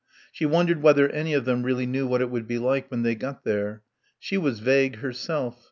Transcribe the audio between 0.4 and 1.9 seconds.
wondered whether any of them really